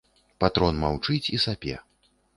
[0.43, 1.75] Патрон маўчыць і сапе.